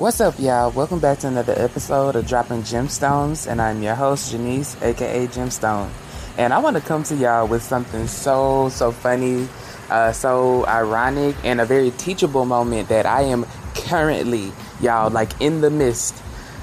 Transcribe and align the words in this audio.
What's 0.00 0.18
up, 0.22 0.38
y'all? 0.38 0.70
Welcome 0.70 0.98
back 0.98 1.18
to 1.18 1.28
another 1.28 1.52
episode 1.54 2.16
of 2.16 2.26
Dropping 2.26 2.62
Gemstones, 2.62 3.46
and 3.46 3.60
I'm 3.60 3.82
your 3.82 3.94
host, 3.94 4.32
Janice, 4.32 4.74
aka 4.80 5.26
Gemstone. 5.26 5.90
And 6.38 6.54
I 6.54 6.58
want 6.58 6.76
to 6.76 6.82
come 6.82 7.02
to 7.02 7.14
y'all 7.14 7.46
with 7.46 7.62
something 7.62 8.06
so, 8.06 8.70
so 8.70 8.92
funny, 8.92 9.46
uh, 9.90 10.12
so 10.12 10.64
ironic, 10.64 11.36
and 11.44 11.60
a 11.60 11.66
very 11.66 11.90
teachable 11.90 12.46
moment 12.46 12.88
that 12.88 13.04
I 13.04 13.24
am 13.24 13.44
currently, 13.74 14.52
y'all, 14.80 15.10
like 15.10 15.38
in 15.38 15.60
the 15.60 15.68
midst 15.68 16.14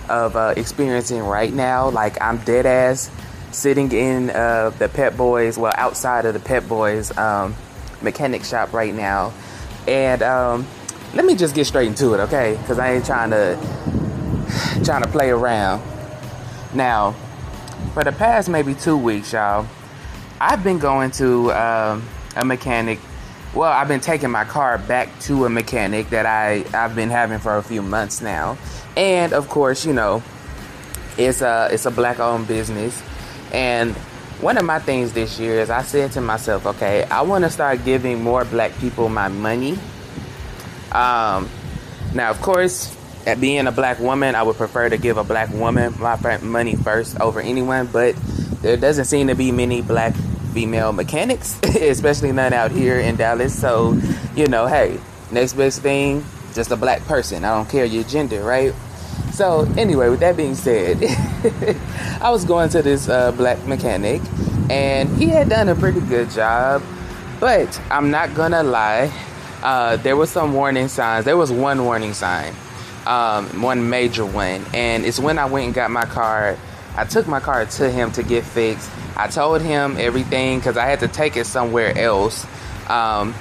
of 0.10 0.36
uh, 0.36 0.56
experiencing 0.58 1.22
right 1.22 1.54
now. 1.54 1.90
Like, 1.90 2.20
I'm 2.20 2.38
dead 2.40 2.66
ass 2.66 3.12
sitting 3.52 3.92
in 3.92 4.32
uh, 4.32 4.72
the 4.80 4.90
Pep 4.90 5.16
Boys, 5.16 5.60
well, 5.60 5.74
outside 5.78 6.26
of 6.26 6.34
the 6.34 6.40
Pep 6.40 6.68
Boys 6.68 7.16
um, 7.16 7.56
mechanic 8.02 8.46
shop 8.46 8.74
right 8.74 8.96
now. 8.96 9.32
And, 9.88 10.24
um, 10.24 10.68
let 11.18 11.26
me 11.26 11.34
just 11.34 11.56
get 11.56 11.66
straight 11.66 11.88
into 11.88 12.14
it, 12.14 12.20
okay? 12.20 12.56
Because 12.62 12.78
I 12.78 12.94
ain't 12.94 13.06
trying 13.06 13.32
to 13.32 13.58
trying 14.86 15.02
to 15.02 15.10
play 15.10 15.32
around. 15.32 15.82
Now, 16.76 17.14
for 17.96 18.04
the 18.04 18.12
past 18.12 18.50
maybe 18.50 18.76
two 18.76 18.96
weeks, 18.96 19.34
y'all, 19.34 19.66
I've 20.40 20.64
been 20.64 20.78
going 20.78 21.10
to 21.12 21.52
um, 21.54 22.08
a 22.36 22.46
mechanic. 22.46 23.00
Well, 23.56 23.72
I've 23.72 23.88
been 23.88 24.00
taking 24.00 24.30
my 24.30 24.46
car 24.46 24.78
back 24.78 25.20
to 25.22 25.46
a 25.46 25.50
mechanic 25.50 26.12
that 26.12 26.28
I 26.28 26.64
I've 26.72 26.96
been 26.96 27.10
having 27.10 27.40
for 27.40 27.58
a 27.58 27.64
few 27.64 27.82
months 27.82 28.22
now, 28.22 28.56
and 28.96 29.34
of 29.34 29.50
course, 29.50 29.88
you 29.88 29.94
know, 29.94 30.22
it's 31.18 31.42
a 31.42 31.68
it's 31.72 31.88
a 31.88 31.92
black-owned 31.92 32.48
business, 32.48 33.02
and 33.52 33.96
one 34.40 34.56
of 34.60 34.66
my 34.66 34.78
things 34.78 35.14
this 35.14 35.40
year 35.40 35.62
is 35.62 35.72
I 35.72 35.82
said 35.82 36.12
to 36.12 36.22
myself, 36.22 36.68
okay, 36.68 37.06
I 37.06 37.22
want 37.22 37.44
to 37.44 37.50
start 37.50 37.84
giving 37.84 38.22
more 38.22 38.46
black 38.46 38.78
people 38.78 39.10
my 39.10 39.30
money 39.30 39.80
um, 40.92 41.50
now, 42.14 42.30
of 42.30 42.42
course, 42.42 42.96
at 43.26 43.42
being 43.42 43.68
a 43.68 43.72
black 43.72 44.00
woman, 44.00 44.36
I 44.36 44.44
would 44.44 44.56
prefer 44.56 44.90
to 44.90 44.98
give 44.98 45.18
a 45.18 45.24
black 45.24 45.50
woman 45.54 45.94
my 46.00 46.38
money 46.38 46.76
first 46.76 47.20
over 47.20 47.42
anyone, 47.42 47.88
but 47.88 48.16
there 48.62 48.78
doesn't 48.78 49.06
seem 49.06 49.28
to 49.28 49.36
be 49.36 49.52
many 49.52 49.82
black 49.82 50.16
female 50.54 50.94
mechanics, 50.94 51.60
especially 51.64 52.32
none 52.32 52.54
out 52.54 52.72
here 52.72 53.00
in 53.00 53.18
Dallas. 53.18 53.60
So, 53.60 54.00
you 54.36 54.48
know, 54.48 54.66
hey, 54.66 55.00
next 55.30 55.54
best 55.54 55.82
thing, 55.82 56.24
just 56.54 56.72
a 56.72 56.78
black 56.78 57.02
person. 57.04 57.44
I 57.44 57.54
don't 57.54 57.70
care 57.70 57.86
your 57.86 58.04
gender, 58.06 58.44
right? 58.44 58.74
So, 59.34 59.72
anyway, 59.78 60.10
with 60.10 60.22
that 60.22 60.38
being 60.38 60.56
said, 60.56 60.98
I 62.22 62.32
was 62.32 62.46
going 62.46 62.70
to 62.70 62.82
this 62.82 63.10
uh, 63.10 63.34
black 63.34 63.64
mechanic, 63.68 64.22
and 64.70 65.10
he 65.18 65.28
had 65.28 65.50
done 65.50 65.70
a 65.70 65.76
pretty 65.76 66.00
good 66.00 66.30
job, 66.32 66.82
but 67.40 67.80
I'm 67.92 68.10
not 68.10 68.34
gonna 68.34 68.64
lie 68.64 69.12
uh, 69.64 69.98
there 69.98 70.16
was 70.16 70.30
some 70.30 70.54
warning 70.54 70.88
signs. 70.88 71.26
There 71.26 71.38
was 71.38 71.52
one 71.52 71.84
warning 71.84 72.14
sign, 72.14 72.54
um, 73.06 73.62
one 73.62 73.90
major 73.90 74.26
one, 74.26 74.66
and 74.74 75.06
it's 75.06 75.20
when 75.20 75.38
I 75.40 75.46
went 75.46 75.66
and 75.66 75.74
got 75.74 75.92
my 75.92 76.06
car. 76.06 76.58
I 76.96 77.06
took 77.06 77.28
my 77.28 77.40
car 77.40 77.66
to 77.66 77.90
him 77.92 78.12
to 78.14 78.24
get 78.24 78.44
fixed. 78.44 78.90
I 79.16 79.28
told 79.28 79.62
him 79.62 79.96
everything 80.00 80.60
because 80.60 80.78
I 80.78 80.86
had 80.86 81.00
to 81.02 81.08
take 81.08 81.38
it 81.38 81.46
somewhere 81.46 81.96
else 81.98 82.46
um, 82.90 83.34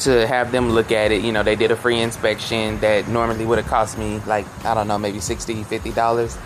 to 0.00 0.26
have 0.26 0.52
them 0.52 0.70
look 0.70 0.92
at 0.92 1.12
it. 1.12 1.22
You 1.22 1.32
know, 1.32 1.42
they 1.42 1.56
did 1.56 1.70
a 1.70 1.76
free 1.76 2.00
inspection 2.00 2.78
that 2.80 3.08
normally 3.08 3.44
would 3.44 3.58
have 3.58 3.66
cost 3.66 3.98
me 3.98 4.20
like 4.26 4.46
I 4.64 4.74
don't 4.74 4.88
know, 4.88 4.98
maybe 4.98 5.20
60 5.20 5.64
50 5.64 5.92
dollars. 5.92 6.38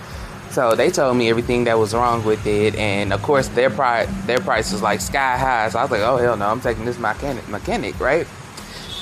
So 0.50 0.74
they 0.76 0.90
told 0.90 1.16
me 1.16 1.28
everything 1.28 1.64
that 1.64 1.78
was 1.78 1.94
wrong 1.94 2.24
with 2.24 2.46
it, 2.46 2.76
and 2.76 3.12
of 3.12 3.22
course 3.22 3.48
their 3.48 3.70
price 3.70 4.08
their 4.26 4.38
price 4.38 4.72
was 4.72 4.82
like 4.82 5.00
sky 5.00 5.36
high. 5.36 5.68
So 5.68 5.78
I 5.78 5.82
was 5.82 5.90
like, 5.90 6.02
oh 6.02 6.16
hell 6.16 6.36
no, 6.36 6.48
I'm 6.48 6.60
taking 6.60 6.84
this 6.84 6.98
mechanic, 6.98 7.48
mechanic, 7.48 7.98
right? 7.98 8.26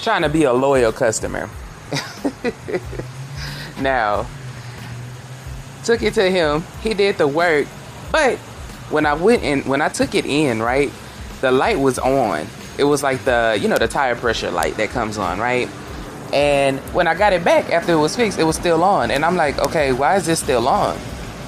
Trying 0.02 0.22
to 0.22 0.28
be 0.28 0.44
a 0.44 0.52
loyal 0.52 0.92
customer. 0.92 1.50
now, 3.80 4.26
took 5.84 6.02
it 6.02 6.14
to 6.14 6.30
him. 6.30 6.64
He 6.80 6.94
did 6.94 7.18
the 7.18 7.28
work, 7.28 7.66
but 8.10 8.38
when 8.90 9.04
I 9.04 9.14
went 9.14 9.42
in, 9.42 9.60
when 9.62 9.82
I 9.82 9.88
took 9.88 10.14
it 10.14 10.24
in, 10.24 10.62
right, 10.62 10.90
the 11.42 11.52
light 11.52 11.78
was 11.78 11.98
on. 11.98 12.46
It 12.78 12.84
was 12.84 13.02
like 13.02 13.24
the 13.24 13.58
you 13.60 13.68
know 13.68 13.76
the 13.76 13.88
tire 13.88 14.16
pressure 14.16 14.50
light 14.50 14.76
that 14.76 14.88
comes 14.90 15.18
on, 15.18 15.38
right? 15.38 15.68
And 16.32 16.78
when 16.94 17.06
I 17.06 17.14
got 17.14 17.34
it 17.34 17.44
back 17.44 17.70
after 17.70 17.92
it 17.92 17.96
was 17.96 18.16
fixed, 18.16 18.38
it 18.38 18.44
was 18.44 18.56
still 18.56 18.82
on. 18.82 19.10
And 19.10 19.22
I'm 19.24 19.36
like, 19.36 19.58
okay, 19.58 19.92
why 19.92 20.16
is 20.16 20.24
this 20.24 20.40
still 20.40 20.66
on? 20.66 20.98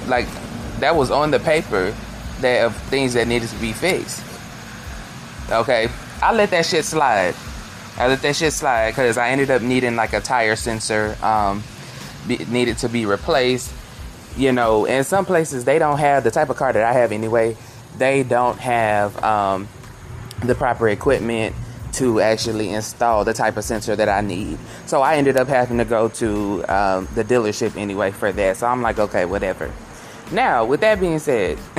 Like 0.07 0.27
that 0.79 0.95
was 0.95 1.11
on 1.11 1.31
the 1.31 1.39
paper 1.39 1.95
that 2.41 2.65
of 2.65 2.75
things 2.89 3.13
that 3.13 3.27
needed 3.27 3.49
to 3.49 3.55
be 3.57 3.73
fixed. 3.73 4.23
Okay, 5.49 5.89
I 6.21 6.33
let 6.33 6.49
that 6.51 6.65
shit 6.65 6.85
slide. 6.85 7.35
I 7.97 8.07
let 8.07 8.21
that 8.21 8.35
shit 8.35 8.51
slide 8.51 8.91
because 8.91 9.17
I 9.17 9.29
ended 9.29 9.49
up 9.49 9.61
needing 9.61 9.95
like 9.95 10.13
a 10.13 10.19
tire 10.19 10.55
sensor 10.55 11.17
um, 11.21 11.63
be, 12.27 12.37
needed 12.45 12.77
to 12.79 12.89
be 12.89 13.05
replaced. 13.05 13.71
You 14.35 14.51
know, 14.51 14.85
in 14.85 15.03
some 15.05 15.25
places 15.25 15.63
they 15.63 15.79
don't 15.79 15.99
have 15.99 16.23
the 16.23 16.31
type 16.31 16.49
of 16.49 16.57
car 16.57 16.73
that 16.73 16.83
I 16.83 16.93
have 16.93 17.11
anyway. 17.11 17.55
They 17.97 18.23
don't 18.23 18.59
have 18.59 19.23
um, 19.23 19.69
the 20.43 20.55
proper 20.55 20.89
equipment 20.89 21.55
to 21.93 22.19
actually 22.19 22.71
install 22.71 23.23
the 23.23 23.33
type 23.33 23.55
of 23.55 23.63
sensor 23.63 23.95
that 23.95 24.09
I 24.09 24.19
need. 24.19 24.57
So 24.85 25.01
I 25.01 25.15
ended 25.15 25.37
up 25.37 25.47
having 25.47 25.77
to 25.77 25.85
go 25.85 26.09
to 26.09 26.65
um, 26.67 27.07
the 27.15 27.23
dealership 27.23 27.77
anyway 27.77 28.11
for 28.11 28.33
that. 28.33 28.57
So 28.57 28.67
I'm 28.67 28.81
like, 28.81 28.99
okay, 28.99 29.23
whatever. 29.23 29.71
Now, 30.31 30.65
with 30.65 30.81
that 30.81 30.99
being 30.99 31.19
said, 31.19 31.59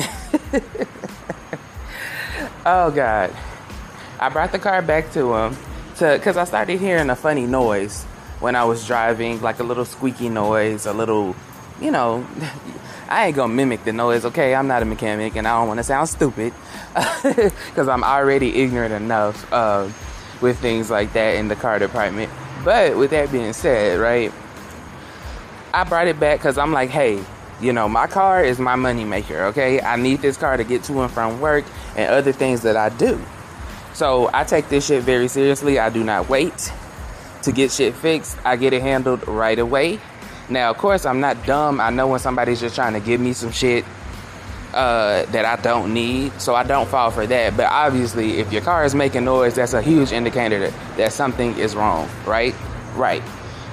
oh 2.65 2.91
God, 2.91 3.35
I 4.21 4.29
brought 4.29 4.53
the 4.53 4.59
car 4.59 4.83
back 4.83 5.13
to 5.13 5.35
him 5.35 5.57
to 5.97 6.15
because 6.17 6.37
I 6.37 6.45
started 6.45 6.79
hearing 6.79 7.11
a 7.11 7.17
funny 7.17 7.47
noise 7.47 8.05
when 8.41 8.55
I 8.55 8.65
was 8.65 8.87
driving, 8.87 9.41
like 9.41 9.59
a 9.59 9.65
little 9.65 9.85
squeaky 9.85 10.29
noise, 10.29 10.87
a 10.87 10.93
little, 10.93 11.35
you 11.81 11.91
know. 11.91 12.27
I 13.09 13.27
ain't 13.27 13.37
gonna 13.37 13.55
mimic 13.55 13.85
the 13.85 13.93
noise, 13.93 14.25
okay? 14.25 14.53
I'm 14.53 14.67
not 14.67 14.83
a 14.83 14.85
mechanic 14.85 15.37
and 15.37 15.47
I 15.47 15.59
don't 15.59 15.69
wanna 15.69 15.85
sound 15.85 16.09
stupid 16.09 16.53
because 17.23 17.89
I'm 17.89 18.03
already 18.03 18.57
ignorant 18.57 18.93
enough 18.93 19.53
uh, 19.53 19.89
with 20.41 20.59
things 20.59 20.91
like 20.91 21.13
that 21.13 21.37
in 21.37 21.47
the 21.47 21.55
car 21.55 21.79
department. 21.79 22.33
But 22.65 22.97
with 22.97 23.11
that 23.13 23.31
being 23.31 23.53
said, 23.53 24.01
right, 24.01 24.33
I 25.73 25.85
brought 25.85 26.09
it 26.09 26.19
back 26.19 26.41
because 26.41 26.59
I'm 26.59 26.73
like, 26.73 26.91
hey, 26.91 27.23
you 27.61 27.73
know, 27.73 27.89
my 27.89 28.07
car 28.07 28.45
is 28.45 28.59
my 28.59 28.77
money 28.77 29.05
maker, 29.05 29.45
okay? 29.47 29.81
I 29.81 29.97
need 29.97 30.21
this 30.21 30.37
car 30.37 30.57
to 30.57 30.65
get 30.65 30.85
to 30.85 31.03
and 31.03 31.11
from 31.11 31.41
work 31.41 31.65
and 31.97 32.11
other 32.11 32.33
things 32.33 32.63
that 32.63 32.77
I 32.77 32.91
do. 32.91 33.21
So 33.95 34.29
I 34.35 34.45
take 34.45 34.69
this 34.69 34.87
shit 34.87 35.03
very 35.03 35.29
seriously. 35.29 35.79
I 35.79 35.89
do 35.89 36.05
not 36.05 36.29
wait 36.29 36.73
to 37.43 37.53
get 37.53 37.73
shit 37.73 37.95
fixed. 37.95 38.37
I 38.45 38.57
get 38.57 38.73
it 38.73 38.83
handled 38.83 39.27
right 39.27 39.59
away. 39.59 40.01
Now, 40.49 40.71
of 40.71 40.79
course, 40.79 41.07
I'm 41.07 41.21
not 41.21 41.45
dumb. 41.47 41.81
I 41.81 41.91
know 41.91 42.07
when 42.07 42.21
somebody's 42.21 42.61
just 42.61 42.75
trying 42.75 42.93
to 42.93 43.01
give 43.01 43.21
me 43.21 43.33
some 43.33 43.53
shit 43.53 43.85
uh, 44.75 45.25
that 45.27 45.45
I 45.45 45.57
don't 45.61 45.95
need, 45.95 46.39
so 46.41 46.55
I 46.55 46.63
don't 46.63 46.89
fall 46.89 47.11
for 47.11 47.27
that. 47.27 47.57
But 47.57 47.67
obviously, 47.67 48.39
if 48.39 48.53
your 48.53 48.63
car 48.63 48.85
is 48.85 48.95
making 48.95 49.25
noise, 49.25 49.55
that's 49.55 49.73
a 49.73 49.81
huge 49.83 50.13
indicator 50.13 50.59
that, 50.59 50.97
that 50.99 51.13
something 51.13 51.57
is 51.59 51.75
wrong, 51.75 52.09
right? 52.27 52.55
Right. 52.95 53.23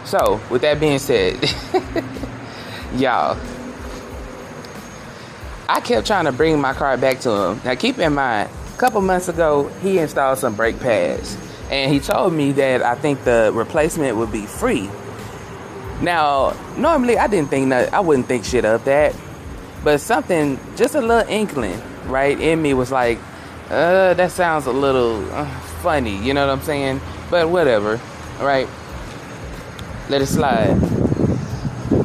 So, 0.06 0.40
with 0.50 0.62
that 0.62 0.80
being 0.80 1.00
said, 1.00 1.38
y'all, 2.96 3.38
I 5.70 5.80
kept 5.80 6.06
trying 6.06 6.26
to 6.26 6.32
bring 6.32 6.60
my 6.60 6.74
car 6.74 6.98
back 6.98 7.20
to 7.22 7.32
him. 7.32 7.62
Now, 7.64 7.76
keep 7.76 7.98
in 7.98 8.14
mind, 8.14 8.50
a 8.74 8.78
couple 8.78 9.02
months 9.02 9.30
ago, 9.30 9.68
he 9.82 9.98
installed 9.98 10.38
some 10.38 10.56
brake 10.56 10.80
pads, 10.80 11.38
and 11.70 11.92
he 11.92 12.00
told 12.00 12.34
me 12.34 12.52
that 12.54 12.82
I 12.82 12.96
think 12.96 13.24
the 13.24 13.52
replacement 13.54 14.18
would 14.18 14.32
be 14.32 14.46
free. 14.46 14.90
Now, 16.02 16.56
normally 16.78 17.18
I 17.18 17.28
didn't 17.28 17.50
think 17.50 17.70
that 17.70 17.94
I 17.94 18.02
wouldn't 18.02 18.28
think 18.28 18.44
shit 18.44 18.66
of 18.66 18.84
that, 18.86 19.16
but 19.84 20.02
something, 20.02 20.60
just 20.76 20.96
a 20.96 21.02
little 21.02 21.30
inkling, 21.30 21.82
right, 22.08 22.38
in 22.40 22.62
me 22.62 22.74
was 22.74 22.92
like, 22.92 23.20
uh, 23.70 24.14
that 24.14 24.32
sounds 24.32 24.66
a 24.66 24.72
little 24.72 25.24
uh, 25.34 25.46
funny. 25.82 26.18
You 26.18 26.34
know 26.34 26.46
what 26.46 26.54
I'm 26.54 26.62
saying? 26.62 27.00
But 27.30 27.50
whatever, 27.50 28.00
right? 28.40 28.68
Let 30.10 30.22
it 30.22 30.28
slide. 30.28 30.93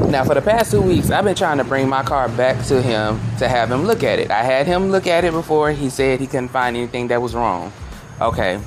Now, 0.08 0.24
for 0.24 0.34
the 0.34 0.40
past 0.40 0.70
two 0.70 0.80
weeks, 0.80 1.10
I've 1.10 1.24
been 1.24 1.34
trying 1.34 1.58
to 1.58 1.64
bring 1.64 1.86
my 1.86 2.02
car 2.02 2.30
back 2.30 2.64
to 2.68 2.80
him 2.80 3.20
to 3.36 3.46
have 3.46 3.70
him 3.70 3.84
look 3.84 4.02
at 4.02 4.18
it. 4.18 4.30
I 4.30 4.42
had 4.42 4.66
him 4.66 4.90
look 4.90 5.06
at 5.06 5.22
it 5.22 5.32
before. 5.32 5.70
He 5.70 5.90
said 5.90 6.18
he 6.18 6.26
couldn't 6.26 6.48
find 6.48 6.74
anything 6.78 7.08
that 7.08 7.20
was 7.20 7.34
wrong. 7.34 7.70
Okay, 8.18 8.58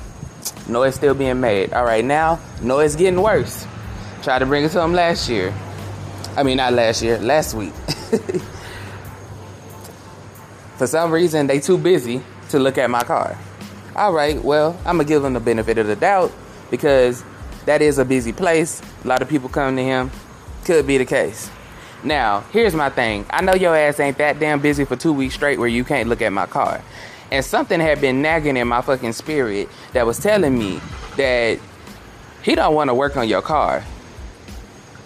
noise 0.68 0.94
still 0.94 1.14
being 1.14 1.40
made. 1.40 1.72
All 1.72 1.84
right, 1.84 2.04
now 2.04 2.38
noise 2.62 2.94
getting 2.94 3.20
worse. 3.20 3.66
Tried 4.22 4.38
to 4.38 4.46
bring 4.46 4.62
it 4.62 4.68
to 4.70 4.80
him 4.80 4.92
last 4.92 5.28
year. 5.28 5.52
I 6.36 6.44
mean, 6.44 6.58
not 6.58 6.74
last 6.74 7.02
year, 7.02 7.18
last 7.18 7.54
week. 7.54 7.74
For 10.76 10.86
some 10.86 11.10
reason, 11.10 11.48
they 11.48 11.58
too 11.58 11.76
busy 11.76 12.22
to 12.50 12.60
look 12.60 12.78
at 12.78 12.88
my 12.88 13.02
car. 13.02 13.36
All 13.96 14.12
right, 14.12 14.40
well, 14.40 14.78
I'm 14.86 14.96
gonna 14.96 15.08
give 15.08 15.24
him 15.24 15.32
the 15.32 15.40
benefit 15.40 15.76
of 15.76 15.88
the 15.88 15.96
doubt 15.96 16.32
because 16.70 17.24
that 17.66 17.82
is 17.82 17.98
a 17.98 18.04
busy 18.04 18.32
place. 18.32 18.80
A 19.04 19.08
lot 19.08 19.22
of 19.22 19.28
people 19.28 19.48
come 19.48 19.74
to 19.74 19.82
him. 19.82 20.12
Could 20.64 20.86
be 20.86 20.98
the 20.98 21.04
case. 21.06 21.50
Now, 22.04 22.40
here's 22.52 22.74
my 22.74 22.90
thing. 22.90 23.26
I 23.30 23.42
know 23.42 23.54
your 23.54 23.76
ass 23.76 24.00
ain't 24.00 24.18
that 24.18 24.38
damn 24.40 24.60
busy 24.60 24.84
for 24.84 24.96
two 24.96 25.12
weeks 25.12 25.34
straight 25.34 25.58
where 25.58 25.68
you 25.68 25.84
can't 25.84 26.08
look 26.08 26.22
at 26.22 26.32
my 26.32 26.46
car. 26.46 26.82
And 27.30 27.44
something 27.44 27.80
had 27.80 28.00
been 28.00 28.22
nagging 28.22 28.56
in 28.56 28.68
my 28.68 28.82
fucking 28.82 29.12
spirit 29.14 29.68
that 29.92 30.06
was 30.06 30.18
telling 30.18 30.58
me 30.58 30.80
that 31.16 31.58
he 32.42 32.54
don't 32.54 32.74
want 32.74 32.90
to 32.90 32.94
work 32.94 33.16
on 33.16 33.28
your 33.28 33.42
car. 33.42 33.84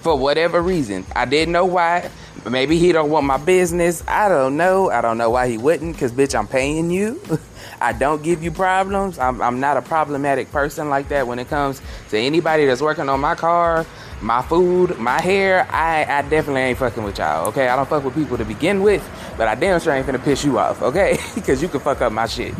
for 0.02 0.16
whatever 0.16 0.62
reason. 0.62 1.04
I 1.16 1.24
didn't 1.24 1.52
know 1.52 1.66
why. 1.66 2.10
Maybe 2.48 2.78
he 2.78 2.92
don't 2.92 3.10
want 3.10 3.26
my 3.26 3.38
business. 3.38 4.04
I 4.06 4.28
don't 4.28 4.56
know. 4.56 4.90
I 4.90 5.00
don't 5.00 5.18
know 5.18 5.30
why 5.30 5.48
he 5.48 5.58
wouldn't. 5.58 5.98
Cause 5.98 6.12
bitch, 6.12 6.38
I'm 6.38 6.46
paying 6.46 6.90
you. 6.90 7.20
I 7.80 7.92
don't 7.92 8.22
give 8.22 8.42
you 8.42 8.50
problems. 8.50 9.18
I'm, 9.18 9.42
I'm 9.42 9.60
not 9.60 9.76
a 9.76 9.82
problematic 9.82 10.50
person 10.50 10.88
like 10.88 11.08
that 11.08 11.26
when 11.26 11.38
it 11.38 11.48
comes 11.48 11.80
to 12.10 12.18
anybody 12.18 12.66
that's 12.66 12.80
working 12.80 13.08
on 13.08 13.20
my 13.20 13.34
car, 13.34 13.84
my 14.20 14.42
food, 14.42 14.98
my 14.98 15.20
hair. 15.20 15.66
I, 15.70 16.04
I 16.04 16.22
definitely 16.22 16.62
ain't 16.62 16.78
fucking 16.78 17.02
with 17.02 17.18
y'all. 17.18 17.48
Okay, 17.48 17.68
I 17.68 17.76
don't 17.76 17.88
fuck 17.88 18.04
with 18.04 18.14
people 18.14 18.36
to 18.38 18.44
begin 18.44 18.82
with, 18.82 19.08
but 19.36 19.48
I 19.48 19.54
damn 19.54 19.80
sure 19.80 19.92
ain't 19.92 20.06
gonna 20.06 20.18
piss 20.18 20.44
you 20.44 20.58
off. 20.58 20.80
Okay, 20.82 21.18
because 21.34 21.60
you 21.60 21.68
can 21.68 21.80
fuck 21.80 22.00
up 22.00 22.12
my 22.12 22.26
shit. 22.26 22.54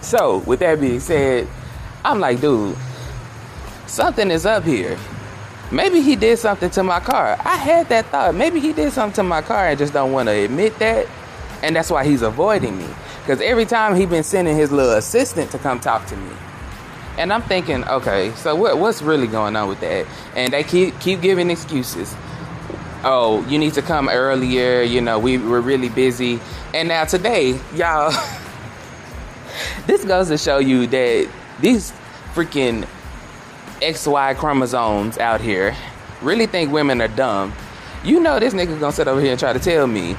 So 0.00 0.38
with 0.38 0.60
that 0.60 0.80
being 0.80 1.00
said, 1.00 1.48
I'm 2.04 2.20
like, 2.20 2.40
dude, 2.40 2.76
something 3.86 4.30
is 4.30 4.46
up 4.46 4.64
here. 4.64 4.98
Maybe 5.72 6.02
he 6.02 6.16
did 6.16 6.38
something 6.38 6.68
to 6.70 6.82
my 6.82 7.00
car. 7.00 7.38
I 7.40 7.56
had 7.56 7.88
that 7.88 8.06
thought. 8.06 8.34
Maybe 8.34 8.60
he 8.60 8.74
did 8.74 8.92
something 8.92 9.14
to 9.14 9.22
my 9.22 9.40
car 9.40 9.68
and 9.68 9.78
just 9.78 9.94
don't 9.94 10.12
want 10.12 10.28
to 10.28 10.32
admit 10.32 10.78
that. 10.80 11.06
And 11.62 11.74
that's 11.74 11.90
why 11.90 12.04
he's 12.04 12.20
avoiding 12.20 12.76
me. 12.76 12.86
Because 13.20 13.40
every 13.40 13.64
time 13.64 13.96
he 13.96 14.04
been 14.04 14.22
sending 14.22 14.54
his 14.54 14.70
little 14.70 14.92
assistant 14.92 15.50
to 15.52 15.58
come 15.58 15.80
talk 15.80 16.04
to 16.08 16.16
me. 16.16 16.30
And 17.16 17.32
I'm 17.32 17.40
thinking, 17.40 17.84
okay, 17.84 18.32
so 18.32 18.54
what, 18.54 18.76
what's 18.78 19.00
really 19.00 19.26
going 19.26 19.56
on 19.56 19.66
with 19.66 19.80
that? 19.80 20.06
And 20.36 20.52
they 20.52 20.62
keep 20.62 20.98
keep 21.00 21.22
giving 21.22 21.50
excuses. 21.50 22.14
Oh, 23.02 23.44
you 23.48 23.58
need 23.58 23.72
to 23.74 23.82
come 23.82 24.10
earlier. 24.10 24.82
You 24.82 25.00
know, 25.00 25.18
we 25.18 25.38
were 25.38 25.60
really 25.62 25.88
busy. 25.88 26.38
And 26.74 26.88
now 26.88 27.06
today, 27.06 27.58
y'all, 27.74 28.12
this 29.86 30.04
goes 30.04 30.28
to 30.28 30.36
show 30.36 30.58
you 30.58 30.86
that 30.88 31.30
these 31.60 31.92
freaking 32.34 32.86
XY 33.82 34.36
chromosomes 34.36 35.18
out 35.18 35.40
here 35.40 35.76
really 36.22 36.46
think 36.46 36.72
women 36.72 37.00
are 37.00 37.08
dumb, 37.08 37.52
you 38.04 38.20
know 38.20 38.38
this 38.38 38.54
nigga 38.54 38.78
gonna 38.78 38.92
sit 38.92 39.08
over 39.08 39.20
here 39.20 39.32
and 39.32 39.40
try 39.40 39.52
to 39.52 39.58
tell 39.58 39.86
me, 39.86 40.16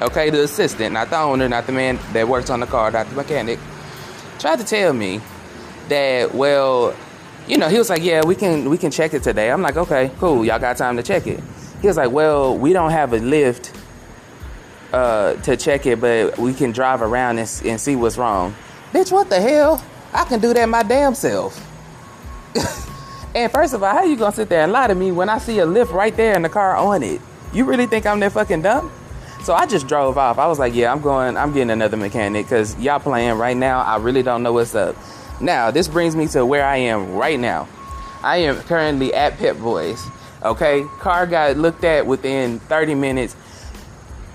okay, 0.00 0.30
the 0.30 0.42
assistant, 0.42 0.92
not 0.92 1.10
the 1.10 1.16
owner, 1.16 1.48
not 1.48 1.66
the 1.66 1.72
man 1.72 1.98
that 2.12 2.26
works 2.26 2.50
on 2.50 2.60
the 2.60 2.66
car, 2.66 2.90
not 2.90 3.08
the 3.08 3.14
mechanic, 3.16 3.58
tried 4.38 4.58
to 4.58 4.64
tell 4.64 4.92
me 4.92 5.20
that, 5.88 6.34
well, 6.34 6.94
you 7.46 7.58
know, 7.58 7.68
he 7.68 7.78
was 7.78 7.90
like, 7.90 8.02
yeah, 8.02 8.24
we 8.24 8.34
can 8.34 8.70
we 8.70 8.78
can 8.78 8.90
check 8.90 9.14
it 9.14 9.22
today. 9.22 9.50
I'm 9.50 9.62
like, 9.62 9.76
okay, 9.76 10.10
cool, 10.18 10.44
y'all 10.44 10.58
got 10.58 10.76
time 10.76 10.96
to 10.96 11.02
check 11.02 11.26
it. 11.26 11.40
He 11.80 11.88
was 11.88 11.96
like, 11.96 12.12
well, 12.12 12.56
we 12.56 12.72
don't 12.72 12.92
have 12.92 13.12
a 13.12 13.18
lift 13.18 13.72
uh, 14.92 15.34
to 15.42 15.56
check 15.56 15.86
it, 15.86 16.00
but 16.00 16.38
we 16.38 16.54
can 16.54 16.70
drive 16.70 17.02
around 17.02 17.38
and, 17.38 17.62
and 17.64 17.80
see 17.80 17.96
what's 17.96 18.16
wrong. 18.16 18.54
Bitch, 18.92 19.10
what 19.10 19.28
the 19.28 19.40
hell? 19.40 19.84
I 20.12 20.24
can 20.24 20.40
do 20.40 20.54
that 20.54 20.68
my 20.68 20.82
damn 20.82 21.14
self. 21.14 21.68
And 23.34 23.50
first 23.50 23.72
of 23.72 23.82
all, 23.82 23.92
how 23.92 24.04
you 24.04 24.16
gonna 24.16 24.34
sit 24.34 24.48
there 24.48 24.62
and 24.62 24.72
lie 24.72 24.88
to 24.88 24.94
me 24.94 25.10
when 25.10 25.28
I 25.28 25.38
see 25.38 25.58
a 25.58 25.66
lift 25.66 25.92
right 25.92 26.14
there 26.14 26.34
in 26.34 26.42
the 26.42 26.48
car 26.48 26.76
on 26.76 27.02
it? 27.02 27.20
You 27.52 27.64
really 27.64 27.86
think 27.86 28.06
I'm 28.06 28.20
that 28.20 28.32
fucking 28.32 28.62
dumb? 28.62 28.92
So 29.42 29.54
I 29.54 29.66
just 29.66 29.88
drove 29.88 30.18
off. 30.18 30.38
I 30.38 30.46
was 30.46 30.58
like, 30.58 30.74
yeah, 30.74 30.92
I'm 30.92 31.00
going, 31.00 31.36
I'm 31.36 31.52
getting 31.52 31.70
another 31.70 31.96
mechanic 31.96 32.46
because 32.46 32.78
y'all 32.78 33.00
playing 33.00 33.38
right 33.38 33.56
now. 33.56 33.80
I 33.80 33.96
really 33.96 34.22
don't 34.22 34.42
know 34.42 34.52
what's 34.52 34.74
up. 34.74 34.96
Now, 35.40 35.70
this 35.70 35.88
brings 35.88 36.14
me 36.14 36.28
to 36.28 36.46
where 36.46 36.64
I 36.64 36.76
am 36.76 37.14
right 37.14 37.40
now. 37.40 37.68
I 38.22 38.38
am 38.38 38.60
currently 38.62 39.12
at 39.12 39.38
Pep 39.38 39.58
Boys. 39.58 40.00
Okay, 40.42 40.84
car 41.00 41.26
got 41.26 41.56
looked 41.56 41.84
at 41.84 42.06
within 42.06 42.60
30 42.60 42.94
minutes. 42.94 43.34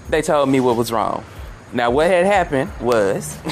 They 0.10 0.22
told 0.22 0.50
me 0.50 0.60
what 0.60 0.76
was 0.76 0.92
wrong. 0.92 1.24
Now, 1.72 1.92
what 1.92 2.08
had 2.08 2.26
happened 2.26 2.72
was 2.82 3.38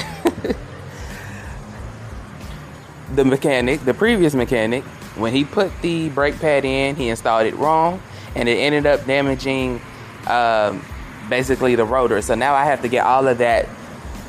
the 3.14 3.24
mechanic, 3.24 3.84
the 3.84 3.94
previous 3.94 4.34
mechanic, 4.34 4.84
when 5.16 5.32
he 5.32 5.44
put 5.44 5.72
the 5.82 6.08
brake 6.10 6.38
pad 6.38 6.64
in, 6.64 6.96
he 6.96 7.08
installed 7.08 7.46
it 7.46 7.54
wrong, 7.56 8.00
and 8.34 8.48
it 8.48 8.58
ended 8.58 8.86
up 8.86 9.04
damaging 9.06 9.80
um, 10.26 10.84
basically 11.28 11.74
the 11.74 11.84
rotor. 11.84 12.20
So 12.22 12.34
now 12.34 12.54
I 12.54 12.64
have 12.64 12.82
to 12.82 12.88
get 12.88 13.04
all 13.04 13.26
of 13.26 13.38
that 13.38 13.68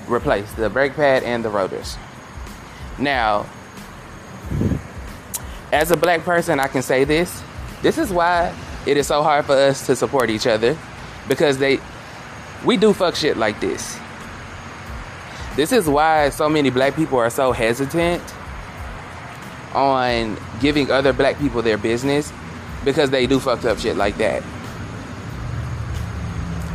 replaced 0.08 0.56
the 0.56 0.70
brake 0.70 0.96
pad 0.96 1.24
and 1.24 1.44
the 1.44 1.50
rotors. 1.50 1.98
Now, 2.98 3.46
as 5.72 5.92
a 5.92 5.98
black 5.98 6.22
person, 6.22 6.60
I 6.60 6.68
can 6.68 6.82
say 6.82 7.04
this. 7.04 7.44
This 7.82 7.98
is 7.98 8.12
why 8.12 8.56
it 8.86 8.98
is 8.98 9.08
so 9.08 9.22
hard 9.22 9.46
for 9.46 9.54
us 9.54 9.86
to 9.88 9.96
support 9.96 10.30
each 10.30 10.48
other 10.48 10.78
because 11.28 11.58
they 11.58 11.80
we 12.66 12.78
do 12.78 12.94
fuck 12.94 13.16
shit 13.16 13.38
like 13.38 13.60
this. 13.60 14.00
This 15.56 15.72
is 15.72 15.88
why 15.88 16.30
so 16.30 16.50
many 16.50 16.70
black 16.70 16.96
people 16.96 17.18
are 17.18 17.30
so 17.30 17.52
hesitant 17.52 18.24
on 19.78 20.38
giving 20.60 20.92
other 20.92 21.14
black 21.14 21.38
people 21.38 21.62
their 21.62 21.78
business 21.78 22.34
because 22.84 23.10
they 23.10 23.28
do 23.28 23.40
fucked 23.40 23.66
up 23.66 23.78
shit 23.78 23.96
like 23.96 24.18
that. 24.18 24.44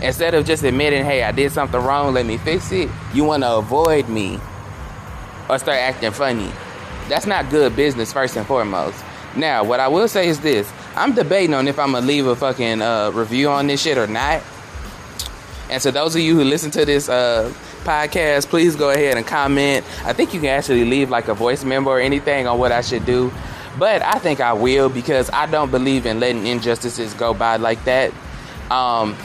Instead 0.03 0.35
of 0.35 0.45
just 0.45 0.65
admitting, 0.65 1.05
hey, 1.05 1.23
I 1.23 1.33
did 1.33 1.53
something 1.53 1.81
wrong, 1.81 2.15
let 2.15 2.27
me 2.27 2.37
fix 2.39 2.73
it, 2.73 2.89
you 3.15 3.25
want 3.25 3.43
to 3.43 3.53
avoid 3.57 4.09
me 4.09 4.41
or 5.49 5.59
start 5.59 5.79
acting 5.79 6.11
funny. 6.11 6.51
That's 7.09 7.27
not 7.27 7.51
good 7.51 7.77
business, 7.77 8.13
first 8.13 8.37
and 8.37 8.47
foremost. 8.47 9.03
Now, 9.37 9.65
what 9.65 9.81
I 9.81 9.89
will 9.89 10.09
say 10.09 10.29
is 10.29 10.41
this 10.41 10.71
I'm 10.95 11.15
debating 11.15 11.55
on 11.55 11.69
if 11.69 11.79
I'm 11.79 11.93
going 11.93 12.03
to 12.03 12.07
leave 12.07 12.27
a 12.27 12.37
fucking 12.37 12.83
uh, 12.83 13.11
review 13.13 13.49
on 13.49 13.67
this 13.67 13.83
shit 13.83 13.99
or 13.99 14.07
not. 14.07 14.43
And 15.71 15.83
to 15.83 15.91
those 15.91 16.15
of 16.15 16.21
you 16.21 16.35
who 16.35 16.45
listen 16.45 16.71
to 16.73 16.85
this 16.85 17.09
uh, 17.09 17.53
podcast, 17.83 18.49
please 18.49 18.77
go 18.77 18.91
ahead 18.91 19.17
and 19.17 19.27
comment. 19.27 19.85
I 20.05 20.13
think 20.13 20.33
you 20.35 20.41
can 20.41 20.49
actually 20.49 20.85
leave 20.85 21.11
like 21.11 21.29
a 21.29 21.35
voice 21.35 21.65
memo 21.65 21.91
or 21.91 22.01
anything 22.01 22.47
on 22.47 22.59
what 22.59 22.73
I 22.73 22.81
should 22.81 23.05
do. 23.05 23.33
But 23.79 24.03
I 24.03 24.19
think 24.19 24.41
I 24.41 24.53
will 24.53 24.89
because 24.89 25.31
I 25.31 25.47
don't 25.47 25.71
believe 25.71 26.07
in 26.07 26.21
letting 26.21 26.47
injustices 26.47 27.15
go 27.15 27.35
by 27.35 27.57
like 27.57 27.85
that. 27.85 28.13
Um, 28.71 29.17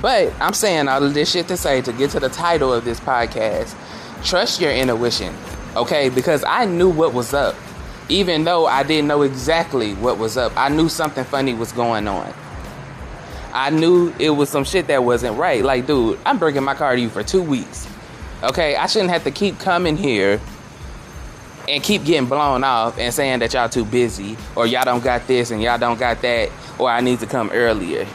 but 0.00 0.32
I'm 0.40 0.52
saying 0.52 0.88
all 0.88 1.02
of 1.02 1.14
this 1.14 1.30
shit 1.30 1.48
to 1.48 1.56
say 1.56 1.80
to 1.82 1.92
get 1.92 2.10
to 2.10 2.20
the 2.20 2.28
title 2.28 2.72
of 2.72 2.84
this 2.84 2.98
podcast. 2.98 3.74
Trust 4.24 4.60
your 4.60 4.72
intuition, 4.72 5.34
okay? 5.76 6.08
Because 6.08 6.44
I 6.44 6.64
knew 6.64 6.90
what 6.90 7.14
was 7.14 7.32
up. 7.32 7.54
Even 8.08 8.44
though 8.44 8.66
I 8.66 8.82
didn't 8.82 9.06
know 9.06 9.22
exactly 9.22 9.94
what 9.94 10.18
was 10.18 10.36
up, 10.36 10.52
I 10.56 10.68
knew 10.68 10.88
something 10.88 11.24
funny 11.24 11.54
was 11.54 11.72
going 11.72 12.08
on. 12.08 12.34
I 13.52 13.70
knew 13.70 14.12
it 14.18 14.30
was 14.30 14.48
some 14.48 14.64
shit 14.64 14.86
that 14.86 15.04
wasn't 15.04 15.36
right. 15.36 15.62
Like, 15.62 15.86
dude, 15.86 16.18
I'm 16.24 16.38
bringing 16.38 16.64
my 16.64 16.74
car 16.74 16.94
to 16.94 17.00
you 17.00 17.10
for 17.10 17.22
two 17.22 17.42
weeks. 17.42 17.86
Okay, 18.42 18.76
I 18.76 18.86
shouldn't 18.86 19.10
have 19.10 19.24
to 19.24 19.30
keep 19.30 19.58
coming 19.58 19.96
here 19.96 20.40
and 21.68 21.82
keep 21.82 22.04
getting 22.04 22.28
blown 22.28 22.64
off 22.64 22.98
and 22.98 23.12
saying 23.12 23.38
that 23.38 23.52
y'all 23.52 23.68
too 23.68 23.84
busy 23.84 24.36
or 24.56 24.66
y'all 24.66 24.84
don't 24.84 25.04
got 25.04 25.26
this 25.26 25.50
and 25.50 25.62
y'all 25.62 25.78
don't 25.78 25.98
got 25.98 26.20
that 26.22 26.50
or 26.78 26.90
I 26.90 27.00
need 27.00 27.20
to 27.20 27.26
come 27.26 27.50
earlier. 27.50 28.06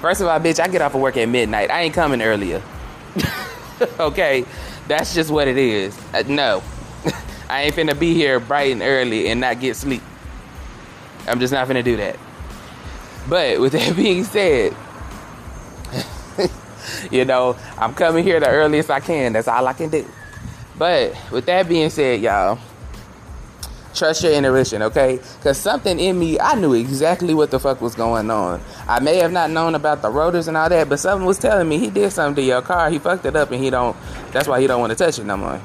First 0.00 0.20
of 0.20 0.28
all, 0.28 0.38
bitch, 0.38 0.60
I 0.60 0.68
get 0.68 0.80
off 0.80 0.94
of 0.94 1.00
work 1.00 1.16
at 1.16 1.28
midnight. 1.28 1.70
I 1.70 1.82
ain't 1.82 1.94
coming 1.94 2.22
earlier. 2.22 2.62
okay, 4.00 4.44
that's 4.86 5.14
just 5.14 5.30
what 5.30 5.48
it 5.48 5.58
is. 5.58 5.98
Uh, 6.14 6.22
no, 6.28 6.62
I 7.48 7.62
ain't 7.62 7.74
finna 7.74 7.98
be 7.98 8.14
here 8.14 8.38
bright 8.38 8.70
and 8.70 8.82
early 8.82 9.28
and 9.28 9.40
not 9.40 9.58
get 9.58 9.76
sleep. 9.76 10.02
I'm 11.26 11.40
just 11.40 11.52
not 11.52 11.66
finna 11.66 11.82
do 11.82 11.96
that. 11.96 12.16
But 13.28 13.60
with 13.60 13.72
that 13.72 13.94
being 13.96 14.24
said, 14.24 14.74
you 17.10 17.24
know, 17.24 17.56
I'm 17.76 17.94
coming 17.94 18.24
here 18.24 18.40
the 18.40 18.48
earliest 18.48 18.90
I 18.90 19.00
can. 19.00 19.32
That's 19.32 19.48
all 19.48 19.66
I 19.66 19.72
can 19.72 19.90
do. 19.90 20.06
But 20.76 21.16
with 21.30 21.46
that 21.46 21.68
being 21.68 21.90
said, 21.90 22.20
y'all, 22.20 22.58
trust 23.94 24.22
your 24.22 24.32
intuition, 24.32 24.82
okay? 24.82 25.18
Because 25.38 25.58
something 25.58 25.98
in 25.98 26.18
me, 26.18 26.38
I 26.38 26.54
knew 26.54 26.72
exactly 26.74 27.34
what 27.34 27.50
the 27.50 27.58
fuck 27.58 27.80
was 27.80 27.94
going 27.94 28.30
on. 28.30 28.60
I 28.86 29.00
may 29.00 29.16
have 29.16 29.32
not 29.32 29.50
known 29.50 29.74
about 29.74 30.02
the 30.02 30.10
rotors 30.10 30.46
and 30.48 30.56
all 30.56 30.68
that, 30.68 30.88
but 30.88 31.00
something 31.00 31.26
was 31.26 31.38
telling 31.38 31.68
me 31.68 31.78
he 31.78 31.90
did 31.90 32.12
something 32.12 32.36
to 32.36 32.42
your 32.42 32.62
car. 32.62 32.90
He 32.90 32.98
fucked 32.98 33.26
it 33.26 33.34
up, 33.34 33.50
and 33.50 33.62
he 33.62 33.70
don't. 33.70 33.96
That's 34.32 34.46
why 34.46 34.60
he 34.60 34.66
don't 34.66 34.80
want 34.80 34.96
to 34.96 34.96
touch 34.96 35.18
it 35.18 35.24
no 35.24 35.36
more. 35.36 35.60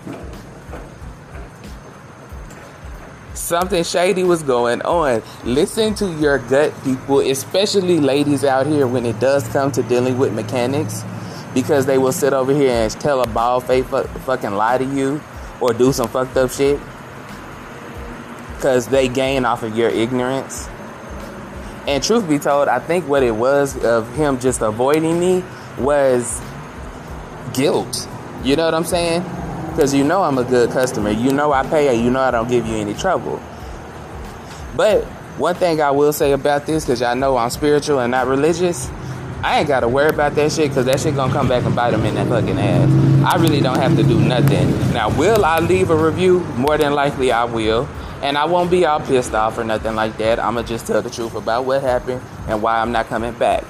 Something 3.33 3.83
shady 3.83 4.23
was 4.23 4.43
going 4.43 4.81
on. 4.81 5.21
Listen 5.43 5.93
to 5.95 6.11
your 6.13 6.39
gut, 6.39 6.73
people, 6.83 7.19
especially 7.19 7.99
ladies 7.99 8.43
out 8.43 8.65
here 8.65 8.87
when 8.87 9.05
it 9.05 9.19
does 9.19 9.47
come 9.49 9.71
to 9.71 9.83
dealing 9.83 10.17
with 10.17 10.33
mechanics, 10.33 11.03
because 11.53 11.85
they 11.85 11.97
will 11.97 12.11
sit 12.11 12.33
over 12.33 12.53
here 12.53 12.71
and 12.71 12.91
tell 12.91 13.21
a 13.21 13.27
bald 13.27 13.65
face 13.65 13.85
fucking 13.85 14.51
lie 14.51 14.77
to 14.77 14.85
you 14.85 15.21
or 15.61 15.73
do 15.73 15.91
some 15.93 16.07
fucked 16.07 16.35
up 16.37 16.51
shit 16.51 16.79
because 18.55 18.87
they 18.87 19.09
gain 19.09 19.43
off 19.43 19.61
of 19.61 19.77
your 19.77 19.89
ignorance. 19.89 20.69
And 21.85 22.01
truth 22.01 22.29
be 22.29 22.39
told, 22.39 22.69
I 22.69 22.79
think 22.79 23.05
what 23.09 23.21
it 23.21 23.35
was 23.35 23.75
of 23.83 24.09
him 24.15 24.39
just 24.39 24.61
avoiding 24.61 25.19
me 25.19 25.43
was 25.77 26.41
guilt. 27.53 28.07
You 28.41 28.55
know 28.55 28.63
what 28.63 28.73
I'm 28.73 28.85
saying? 28.85 29.21
Because 29.73 29.91
you 29.91 30.03
know 30.03 30.21
I'm 30.21 30.37
a 30.37 30.43
good 30.43 30.69
customer. 30.69 31.09
You 31.09 31.33
know 31.33 31.51
I 31.51 31.67
pay 31.67 31.97
you. 31.97 32.03
You 32.03 32.11
know 32.11 32.19
I 32.19 32.29
don't 32.29 32.47
give 32.47 32.67
you 32.67 32.75
any 32.75 32.93
trouble. 32.93 33.41
But 34.75 35.03
one 35.37 35.55
thing 35.55 35.81
I 35.81 35.89
will 35.89 36.13
say 36.13 36.31
about 36.31 36.67
this, 36.67 36.85
because 36.85 37.01
y'all 37.01 37.15
know 37.15 37.37
I'm 37.37 37.49
spiritual 37.49 37.99
and 37.99 38.11
not 38.11 38.27
religious, 38.27 38.91
I 39.43 39.59
ain't 39.59 39.67
got 39.67 39.79
to 39.79 39.87
worry 39.87 40.09
about 40.09 40.35
that 40.35 40.51
shit 40.51 40.69
because 40.69 40.85
that 40.85 40.99
shit 40.99 41.15
gonna 41.15 41.33
come 41.33 41.49
back 41.49 41.63
and 41.63 41.75
bite 41.75 41.89
them 41.89 42.05
in 42.05 42.13
that 42.15 42.27
fucking 42.27 42.57
ass. 42.59 43.25
I 43.25 43.41
really 43.41 43.61
don't 43.61 43.79
have 43.79 43.95
to 43.95 44.03
do 44.03 44.19
nothing. 44.19 44.69
Now, 44.93 45.09
will 45.17 45.43
I 45.43 45.57
leave 45.57 45.89
a 45.89 45.95
review? 45.95 46.41
More 46.55 46.77
than 46.77 46.93
likely, 46.93 47.31
I 47.31 47.45
will. 47.45 47.89
And 48.21 48.37
I 48.37 48.45
won't 48.45 48.69
be 48.69 48.85
all 48.85 48.99
pissed 48.99 49.33
off 49.33 49.57
or 49.57 49.63
nothing 49.63 49.95
like 49.95 50.17
that. 50.17 50.39
I'm 50.39 50.55
to 50.55 50.63
just 50.63 50.85
tell 50.85 51.01
the 51.01 51.09
truth 51.09 51.33
about 51.33 51.65
what 51.65 51.81
happened 51.81 52.21
and 52.47 52.61
why 52.61 52.79
I'm 52.79 52.91
not 52.91 53.07
coming 53.07 53.33
back. 53.33 53.63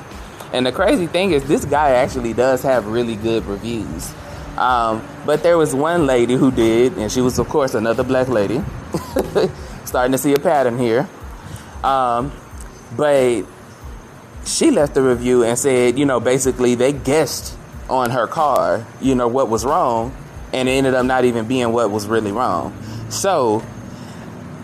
And 0.52 0.66
the 0.66 0.72
crazy 0.72 1.08
thing 1.08 1.32
is, 1.32 1.44
this 1.46 1.66
guy 1.66 1.92
actually 1.92 2.34
does 2.34 2.62
have 2.62 2.88
really 2.88 3.16
good 3.16 3.46
reviews. 3.46 4.14
Um, 4.58 5.08
but 5.26 5.42
there 5.44 5.58
was 5.58 5.74
one 5.74 6.06
lady 6.06 6.36
who 6.36 6.52
did, 6.52 6.98
and 6.98 7.12
she 7.12 7.22
was, 7.22 7.40
of 7.40 7.50
course, 7.50 7.74
another 7.74 8.04
black 8.04 8.28
lady. 8.28 8.64
Starting 9.86 10.12
to 10.12 10.18
see 10.18 10.34
a 10.34 10.40
pattern 10.40 10.78
here. 10.78 11.08
Um, 11.84 12.32
but 12.96 13.46
she 14.46 14.72
left 14.72 14.96
a 14.98 15.02
review 15.02 15.44
and 15.44 15.58
said, 15.58 15.98
you 15.98 16.06
know, 16.06 16.20
basically 16.20 16.76
they 16.76 16.94
guessed 16.94 17.58
on 17.90 18.12
her 18.12 18.28
car, 18.28 18.86
you 19.02 19.16
know, 19.16 19.28
what 19.28 19.50
was 19.50 19.66
wrong, 19.66 20.16
and 20.54 20.70
it 20.70 20.74
ended 20.74 20.94
up 20.94 21.06
not 21.06 21.26
even 21.26 21.48
being 21.48 21.72
what 21.74 21.90
was 21.92 22.08
really 22.08 22.32
wrong. 22.32 22.76
So 23.10 23.64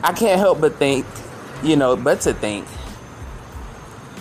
I 0.04 0.14
can't 0.14 0.40
help 0.40 0.62
but 0.62 0.76
think, 0.76 1.06
you 1.64 1.76
know, 1.76 1.96
but 1.96 2.22
to 2.22 2.34
think, 2.34 2.66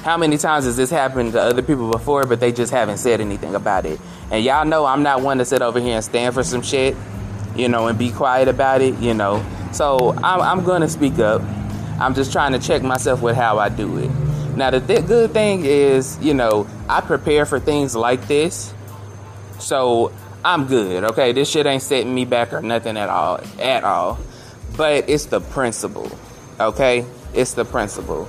how 0.09 0.17
many 0.17 0.39
times 0.39 0.65
has 0.65 0.75
this 0.75 0.89
happened 0.89 1.33
to 1.33 1.41
other 1.41 1.61
people 1.61 1.91
before, 1.91 2.25
but 2.25 2.41
they 2.41 2.51
just 2.51 2.73
haven't 2.73 2.97
said 2.97 3.21
anything 3.21 3.55
about 3.55 3.85
it? 3.85 4.01
And 4.31 4.43
y'all 4.43 4.65
know 4.65 4.87
I'm 4.87 5.03
not 5.03 5.21
one 5.21 5.37
to 5.37 5.45
sit 5.45 5.61
over 5.61 5.79
here 5.81 5.97
and 5.97 6.05
stand 6.05 6.33
for 6.33 6.43
some 6.43 6.63
shit, 6.63 6.97
you 7.55 7.69
know, 7.69 7.89
and 7.89 7.99
be 7.99 8.11
quiet 8.11 8.49
about 8.49 8.81
it, 8.81 8.95
you 9.01 9.13
know. 9.13 9.45
So 9.73 10.15
I'm, 10.25 10.41
I'm 10.41 10.65
going 10.65 10.81
to 10.81 10.89
speak 10.89 11.19
up. 11.19 11.43
I'm 12.01 12.15
just 12.15 12.33
trying 12.33 12.53
to 12.53 12.59
check 12.59 12.83
myself 12.83 13.21
with 13.21 13.37
how 13.37 13.59
I 13.59 13.69
do 13.69 13.99
it. 13.99 14.09
Now, 14.57 14.71
the 14.71 14.81
th- 14.81 15.07
good 15.07 15.33
thing 15.33 15.67
is, 15.67 16.19
you 16.23 16.33
know, 16.33 16.67
I 16.89 17.03
prepare 17.03 17.45
for 17.45 17.61
things 17.61 17.95
like 17.95 18.27
this. 18.29 18.73
So 19.59 20.11
I'm 20.43 20.69
good, 20.69 21.05
okay? 21.05 21.33
This 21.33 21.51
shit 21.51 21.67
ain't 21.67 21.83
setting 21.83 22.15
me 22.15 22.25
back 22.25 22.55
or 22.55 22.63
nothing 22.63 22.97
at 22.97 23.11
all, 23.11 23.43
at 23.61 23.85
all. 23.85 24.19
But 24.75 25.11
it's 25.11 25.27
the 25.27 25.43
principle, 25.43 26.11
okay? 26.59 27.05
It's 27.35 27.53
the 27.53 27.67
principle. 27.67 28.27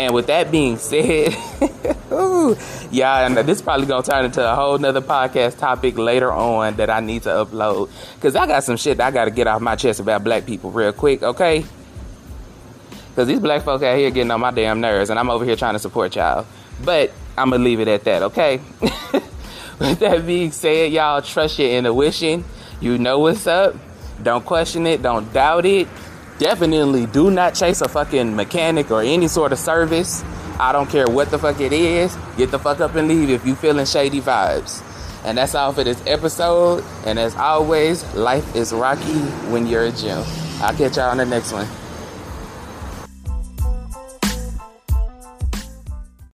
And 0.00 0.14
with 0.14 0.28
that 0.28 0.50
being 0.50 0.78
said, 0.78 1.36
ooh, 2.10 2.56
yeah, 2.90 3.26
and 3.26 3.36
this 3.36 3.58
is 3.58 3.62
probably 3.62 3.84
gonna 3.84 4.02
turn 4.02 4.24
into 4.24 4.42
a 4.42 4.54
whole 4.54 4.78
nother 4.78 5.02
podcast 5.02 5.58
topic 5.58 5.98
later 5.98 6.32
on 6.32 6.76
that 6.76 6.88
I 6.88 7.00
need 7.00 7.24
to 7.24 7.28
upload. 7.28 7.90
Cause 8.18 8.34
I 8.34 8.46
got 8.46 8.64
some 8.64 8.78
shit 8.78 8.98
I 8.98 9.10
gotta 9.10 9.30
get 9.30 9.46
off 9.46 9.60
my 9.60 9.76
chest 9.76 10.00
about 10.00 10.24
black 10.24 10.46
people 10.46 10.70
real 10.70 10.94
quick, 10.94 11.22
okay? 11.22 11.66
Cause 13.14 13.28
these 13.28 13.40
black 13.40 13.62
folk 13.62 13.82
out 13.82 13.98
here 13.98 14.10
getting 14.10 14.30
on 14.30 14.40
my 14.40 14.50
damn 14.50 14.80
nerves 14.80 15.10
and 15.10 15.18
I'm 15.18 15.28
over 15.28 15.44
here 15.44 15.54
trying 15.54 15.74
to 15.74 15.78
support 15.78 16.16
y'all. 16.16 16.46
But 16.82 17.12
I'm 17.36 17.50
gonna 17.50 17.62
leave 17.62 17.80
it 17.80 17.88
at 17.88 18.02
that, 18.04 18.22
okay? 18.22 18.62
With 19.78 19.98
that 19.98 20.24
being 20.26 20.52
said, 20.52 20.92
y'all 20.92 21.20
trust 21.20 21.58
your 21.58 21.68
intuition. 21.68 22.46
You 22.80 22.96
know 22.96 23.18
what's 23.18 23.46
up. 23.46 23.76
Don't 24.22 24.46
question 24.46 24.86
it, 24.86 25.02
don't 25.02 25.30
doubt 25.30 25.66
it 25.66 25.88
definitely 26.40 27.04
do 27.04 27.30
not 27.30 27.54
chase 27.54 27.82
a 27.82 27.88
fucking 27.88 28.34
mechanic 28.34 28.90
or 28.90 29.02
any 29.02 29.28
sort 29.28 29.52
of 29.52 29.58
service. 29.58 30.24
I 30.58 30.72
don't 30.72 30.88
care 30.88 31.06
what 31.06 31.30
the 31.30 31.38
fuck 31.38 31.60
it 31.60 31.72
is. 31.72 32.16
Get 32.36 32.50
the 32.50 32.58
fuck 32.58 32.80
up 32.80 32.94
and 32.94 33.06
leave 33.06 33.28
if 33.28 33.46
you 33.46 33.54
feeling 33.54 33.84
shady 33.84 34.20
vibes. 34.20 34.82
And 35.24 35.36
that's 35.36 35.54
all 35.54 35.72
for 35.72 35.84
this 35.84 36.02
episode. 36.06 36.82
And 37.04 37.18
as 37.18 37.36
always, 37.36 38.02
life 38.14 38.56
is 38.56 38.72
rocky 38.72 39.20
when 39.52 39.66
you're 39.66 39.84
a 39.84 39.92
gym. 39.92 40.24
I'll 40.62 40.74
catch 40.74 40.96
y'all 40.96 41.10
on 41.10 41.18
the 41.18 41.26
next 41.26 41.52
one. 41.52 41.68